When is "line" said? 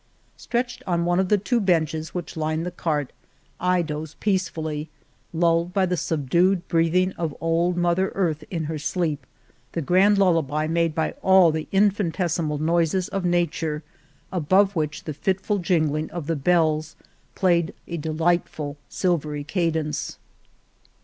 2.57-2.63